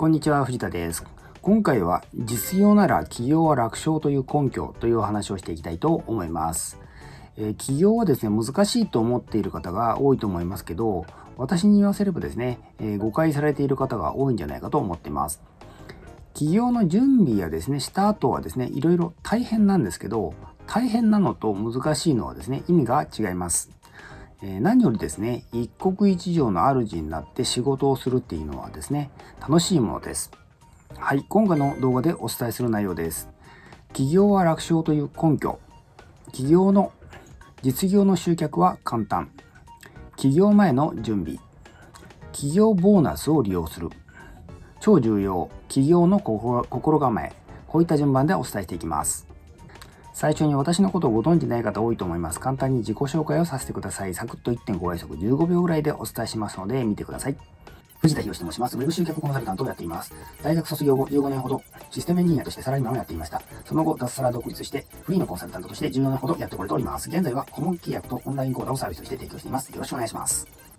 [0.00, 1.04] こんにちは、藤田です。
[1.42, 6.78] 今回は実用なら企業は楽勝という根拠というお話をしていきたいと思います。
[7.36, 11.04] えー、業はですね、難しいと思っている方が多いと思いますけど、
[11.36, 15.42] 私に言わせればですね、えー、誤解されている方が多いんじゃないかと思っています。
[16.32, 20.32] 企業の準備やですね、した後はですね、いろいろ大変なんですけど、
[20.66, 23.70] 大変なのと難しいのはですね、意味が違います。
[24.42, 29.10] え、何よりですね、一国一城の主になって仕事をするっていうのはですね、
[29.40, 30.30] 楽しいものです。
[30.96, 33.28] はい、今回の動画でお伝えする内容です。
[33.88, 35.58] 企業は楽勝という根拠。
[36.26, 36.92] 企業の
[37.62, 39.30] 実業の集客は簡単。
[40.12, 41.38] 企業前の準備。
[42.32, 43.90] 企業ボーナスを利用する。
[44.80, 45.50] 超重要。
[45.68, 47.34] 企業の心構え。
[47.66, 49.29] こういった順番でお伝えしていきます。
[50.20, 52.40] 最初に私のことをご存知ない方多いと思います。
[52.40, 54.12] 簡単に自己紹介をさせてください。
[54.12, 57.36] サクッと1.5倍速15秒ぐらいでお伝えしますので見てください。
[58.00, 58.76] 藤田博と申します。
[58.76, 60.12] ウェブ集客コンサルタントをやっています。
[60.42, 63.40] 大学卒業後15年ほどシステムエンジニアとしてサラリーマンをやっていました。
[63.64, 67.08] その後、脱サラ独立してフリーのコンサルタントとして14年ほどやってこれております。
[67.08, 69.70] 現在は顧問契約とオンライン講座をサービスとして提供しています。
[69.70, 70.69] よろしくお願いします。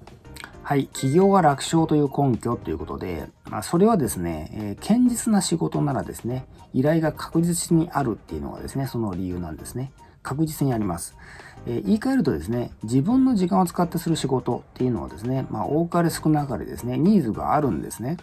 [0.71, 9.91] はい、企業は楽勝という根拠ということで、まあ、それはですね、えー、堅実な仕事ならですね、依頼が確実にあるっていうのがですね、その理由なんですね。
[10.23, 11.17] 確実にあります。
[11.65, 18.15] えー、言い換えるとですね、自分の時間を使ってする仕事っていうのはですね、まあ、多かれ少なかれですね、ニーズがあるんですね。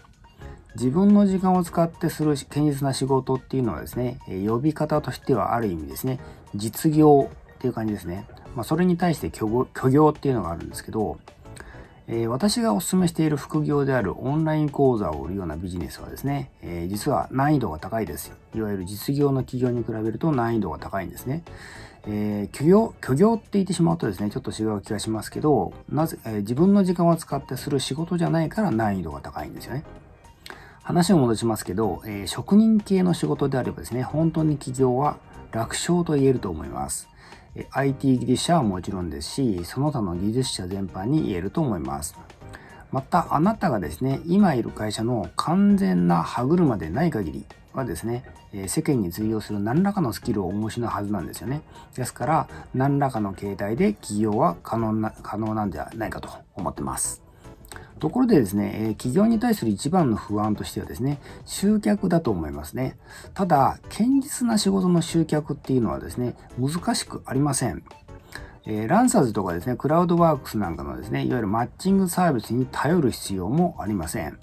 [0.75, 6.19] 自分の時間を使ってする堅実な仕事っていうのはですね、えー、呼び方としてはある意味ですね、
[6.55, 8.27] 実業っていう感じですね。
[8.57, 11.19] まあ、それに対して虚業っていうのがあるんですけど、
[12.11, 18.33] え、私がお勧めしている副業であるオンライン講座を売るようなビジネスはですね、え、実は難易度が高いです。
[18.55, 21.43] いわゆる実業の企業に比べると難易度が高いんですね。
[22.07, 29.85] えー、虚業、虚業って言ってしまうとですね、ちょっと違う気がしますけど、なぜ、え、自分の時間を使ってする仕事じゃないから難易度が高いんですよね。
[30.83, 35.19] 話を戻しますけど、え、職人系の仕事であればですね、本当に企業は
[35.53, 37.07] 楽勝と言えると思います。
[37.73, 42.17] IT 技術者はもちろんですし、その他の技術者全般に言えると思います。
[42.91, 48.25] また、あなたがですね、今いる会社の完全な歯車でない限りはですね、
[48.67, 51.61] 世間に通用する何らかのスキルをお持ちのはずなんですよね。
[51.95, 57.28] ですから、何らかの形態で起業は可能な、可能なんじゃないかと思ってます。
[57.99, 62.97] ところでですね、え企業に対する一番の不安としてはですね、集客だと思いますね。
[63.35, 67.83] ただ、堅実な仕事の集客っていうのはですね、難しくありません。
[68.67, 74.39] えー、ランサーズとかですね、クラウドワークスなんかのですね、いわゆるマッチングサービスに頼る必要もありません。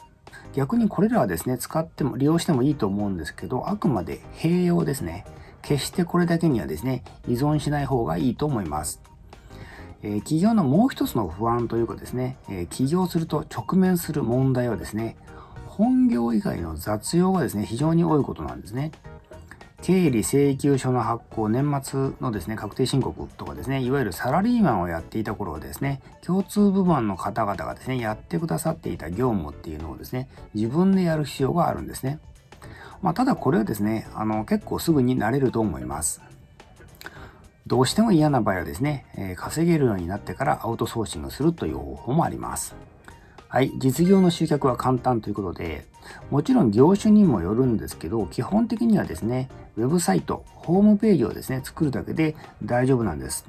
[0.54, 5.26] 逆にこれらはですね、使っても、利用してもいいと思うんですけど、あくまで併用ですね。
[5.62, 9.02] 決してこれだけにはですね、依存しない方がいいと思います。
[10.04, 15.16] え企業のもう一つの不安というかですね、え起業すると直面する問題はですね、
[15.68, 18.92] 本業以外の雑用がですね、非常に多いことなんですね。
[19.82, 32.20] 経理請求書の発行、年末のですね、確定申告とかですね、いわゆるサラリーマンをやっていた頃はですね、共通部門の方々がですね、やってくださっていた業務っていうのをですね、自分でやる必要があるんですね。
[33.02, 36.22] まあ、ただこれはですね、あの、結構すぐに慣れると思います。
[37.68, 42.76] どうしても嫌な場合はですね、え、稼げるようになってからアウトソーシングするという方法もあります。
[43.48, 45.86] はい、実業の集客は簡単ということで、
[46.30, 53.46] もちろん業種にもよるんですけど、基本的にはですね、ウェブサイト、ホームページをですね、作るだけで大丈夫なんです。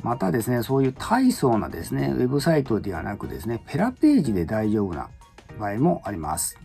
[0.00, 5.08] またですね、そういう大層なですね、ウェブサイトではなくですね、ペラページで大丈夫な
[5.58, 6.56] 場合もあります。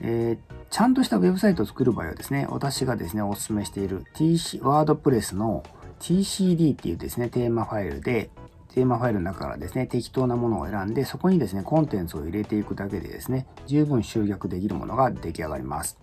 [0.00, 5.64] えー、ちゃんとしたウェブサイトを作る場合はですね、私がですね、お勧めしている TC、ワードプレスの
[6.00, 8.30] TCD っていうですね、テーマファイルで、
[8.74, 15.98] テーマファイルの中からですね、適当なものを選んで、そこにですね、コンテンツを入れていくだけでですね、十分集客できるものが出来上がります。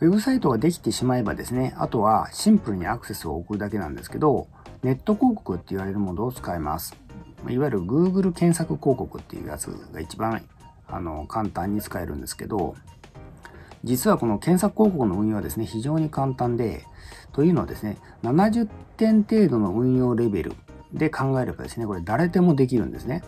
[0.00, 4.48] ウェブサイトができてしまえばですね、あとはシンプルにアクセスを送るだけなんですけど、
[4.82, 6.96] ネット広告って言われるものを使います。
[7.48, 10.42] いわゆる Google 検索広告っていうやつが一番
[10.88, 12.74] あの簡単に使えるんですけど、
[13.84, 16.84] 実はこの検索広告の運用はですね、非常に簡単で、
[17.32, 18.66] というのはですね、70
[18.96, 20.52] 点程度の運用レベル
[20.92, 23.22] で考えればですね、これ誰でもできるんですね。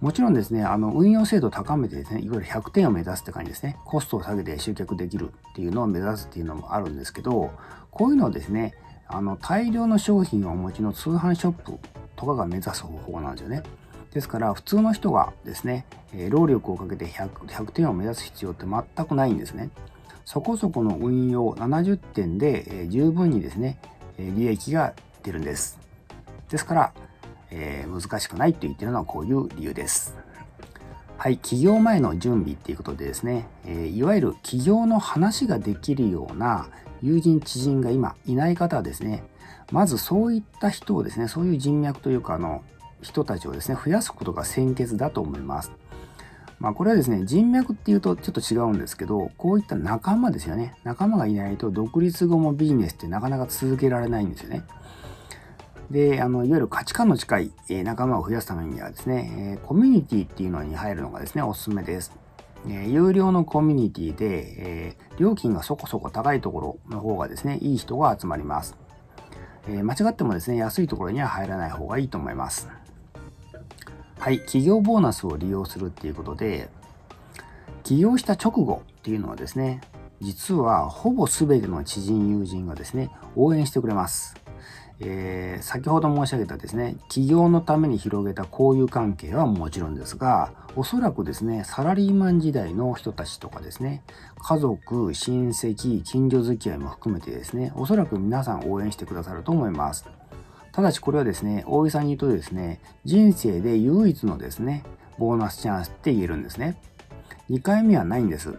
[0.00, 3.76] もちろんですね、あの、運用精度を高めてですね、いわゆる100点を目指すって感じですね。
[3.84, 7.50] コストを下げて集客できるっていうのを目指すっていうのもあるんですけど、
[7.90, 8.72] こういうのはですね、
[9.06, 11.72] あの、大量の商品をお持ちの通販ショップ
[12.16, 13.62] とかが目指す方法なんですよね。
[14.12, 15.86] ですから、普通の人がですね、
[16.30, 19.70] 労力をかけて 100, 100点を目指す必要って全くないんですね。
[20.24, 23.78] そこそこの運用70点で、十分にですね、
[24.18, 25.78] 利益が出るんです。
[26.48, 26.92] ですから、
[27.50, 30.14] えー、難しくないと言ってるのはこういう理由です。
[31.16, 36.68] はい、起業前の準備っていうことでですね、えー、いわゆる起業の話ができるような
[37.02, 39.22] 友人知人が今いない方はですね、
[39.70, 42.62] まずそういった人をですね、そういう人脈というかあの
[43.02, 45.72] 人たちをですね、増やすことが先決だと思います。
[46.58, 50.74] まあこれはですね、人脈っていうとちょっと違うんですけど、こういった仲間ですよね。
[50.84, 54.64] 仲間がいないと独立後もビジネスってなかなか続けられないんですよね。
[55.90, 62.12] で、あの、いわゆる価値観の近い、仲間を増やすためにはですね、コミュニティっていうのに入るのがですね、おすすめです。
[62.68, 68.76] え有料のコミュニティで、え料金がそこそこ高いところの方がですね、いい人が集まります。
[69.66, 72.68] え間違ってもですね、安いところには入らない方がいいと思います。
[74.20, 76.68] はい、企業ボーナスを利用するっていうことで、
[77.84, 79.80] 起業した直後っていうのはですね、
[80.20, 84.36] 実はほぼ全ての知人友人がですね、応援してくれます。
[85.00, 94.02] えー、先ほど申し上げたですね、起業のために広げた交友関係はもちろんですが、おそらくですね、サラリーマン時代の人たちとかですね、
[94.36, 100.06] 家族、親戚、近所付き合いも含めてですね、おそらく皆さん応援してくださると思います。
[100.72, 104.84] ただしこれはですね、大げさに言うとですね、人生で唯一のですね、
[105.18, 106.80] ボーナスチャンスって言えるんですね。
[107.50, 108.54] 2回目はないんです。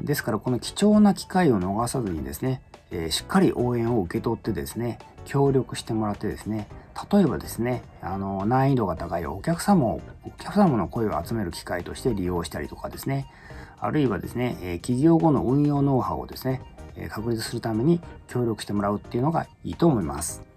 [0.00, 2.60] ですからこの貴重な機会を逃さずにですね、
[2.90, 6.68] えー、しっかり応援を受け取ってですね、協力してもらってですね、
[7.10, 13.26] 例えばですね、あの、難易度が高いお客様を、お客様の声を集める機会として利用したりとかですね、
[13.80, 16.62] あるいはですね、え起業後の運用ノウハウをですね、
[16.96, 20.53] え確立するために協力してもらうっていうのがいいと思います。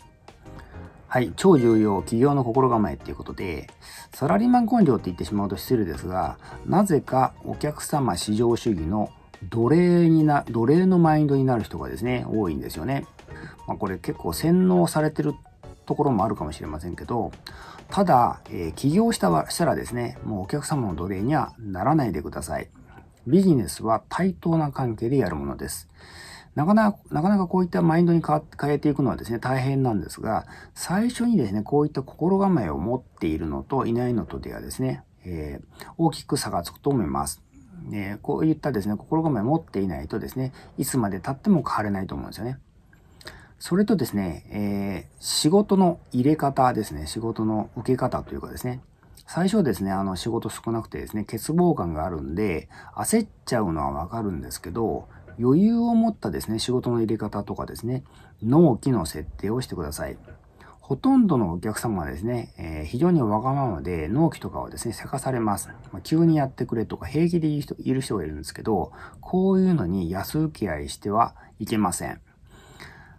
[1.09, 3.69] はい、超重要、企業の心構えっていうことで、
[4.13, 9.09] サラリーマン根性って言ってしまうと失礼ですが、なぜかお客様至上主義の
[9.50, 13.06] 奴隷にな、奴隷のマインドになる人がですね、多いんですよね。
[13.68, 15.33] まあ、これ結構洗脳されてる
[15.86, 17.31] ところもあるかもしれませんけど、
[17.89, 22.68] ただ、えー、起業したはしたらですね、もうお客様の奴隷にはならないでください。
[23.27, 25.88] ビジネスは対等な関係でやるものです。
[26.57, 37.44] なかなか、なかなかこういったマインドに変えていくのはですね、大変なんですが、最初にですね、こういった心構えを持っているのといないのとではですね、えー、大きく差がつくと思います。
[37.94, 42.57] えこういったですね、心構えを持っていないとですね、いつまで経っても変われないと思うんですよね。
[43.59, 48.81] それとですね、えー、仕事の入れ方ですね、仕事の受け方というかですね、
[49.27, 55.07] 最初ですね、あの仕事少なくてですね、欠乏感があるんで、焦っちゃうのはわかるんですけど、
[55.39, 58.03] 余裕を持ったですね、仕事の入れ方とかですね、
[58.41, 60.17] 納期の設定をしてください。
[60.79, 65.67] ほとんどのお客様はですね、えー、非常にわがままで納期とかをですね、せかされます。
[65.91, 67.61] まあ、急にやってくれとか平気でい
[67.93, 72.21] る人がいるんですけど、こういうのに安請け合いしてはいけません。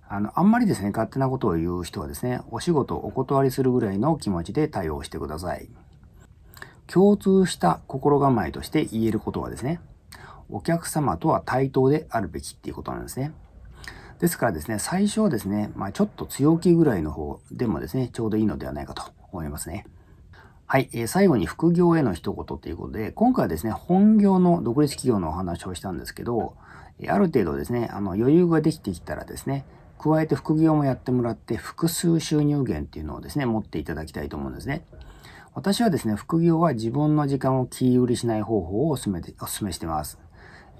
[0.08, 5.68] あの、あんまりですね、勝手なことを言う人はですね、お仕事をお断りするぐらいの気持ちで対応してください。
[6.86, 9.80] 共通した心構えとして言えることはですね、
[10.50, 13.32] お客様とは対等であるべきっていうことなんですね。
[14.18, 19.86] ですからですね、最初はですね、まあ、ちょっと強気ぐらいの方でもですね、ちょうどいいのではないかと思いますね。
[20.66, 26.56] はい、えー、最後に副業への一言ということで、今回はですね、本業の独立企業のお話をしたんですけど、
[27.08, 29.64] ある程度ですね、あの余裕ができてきたらですね、
[29.98, 34.84] 加えて副業もやってもらって、複数収入源っていうのをですね、持っていただきたいと思うんですね。
[35.54, 40.18] 私はですね、副業は自分の時間を切り売りしない方法をお勧めお勧めしてます。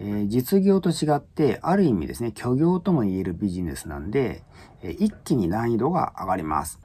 [0.00, 4.44] えー、実業と違って、ある意味ですね、虚業とも言えるビジネスなんで、
[4.82, 6.80] えー、一気に難易度が上がります。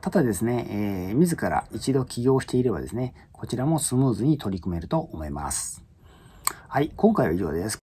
[0.00, 0.66] ただですね、
[1.10, 5.84] えー、自ら一度起業していればですね、こちらもスムーズに取り組めると思います。
[6.68, 7.78] はい、今回は以上です。